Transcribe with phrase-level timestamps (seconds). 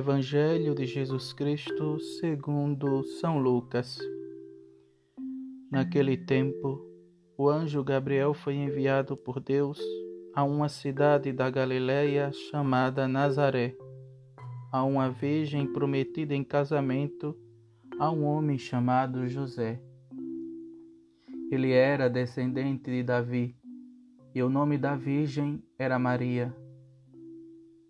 [0.00, 3.98] Evangelho de Jesus Cristo segundo São Lucas.
[5.70, 6.82] Naquele tempo,
[7.36, 9.78] o anjo Gabriel foi enviado por Deus
[10.34, 13.76] a uma cidade da Galiléia chamada Nazaré,
[14.72, 17.36] a uma virgem prometida em casamento
[17.98, 19.82] a um homem chamado José.
[21.52, 23.54] Ele era descendente de Davi,
[24.34, 26.56] e o nome da virgem era Maria.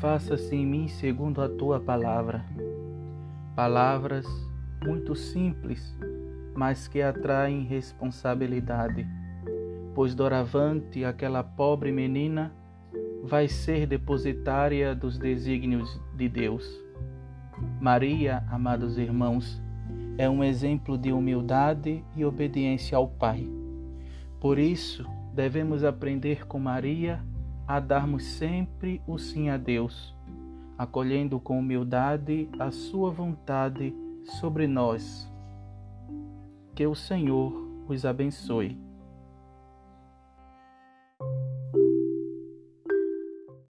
[0.00, 2.44] faça-se em mim segundo a tua palavra.
[3.54, 4.26] Palavras
[4.84, 5.96] muito simples,
[6.54, 9.06] mas que atraem responsabilidade,
[9.94, 12.52] pois doravante aquela pobre menina
[13.24, 16.68] vai ser depositária dos desígnios de Deus.
[17.80, 19.62] Maria, amados irmãos,
[20.18, 23.48] é um exemplo de humildade e obediência ao Pai.
[24.40, 27.20] Por isso, devemos aprender com Maria
[27.66, 30.14] a darmos sempre o sim a Deus,
[30.78, 33.94] acolhendo com humildade a Sua vontade
[34.38, 35.30] sobre nós.
[36.74, 37.52] Que o Senhor
[37.88, 38.78] os abençoe.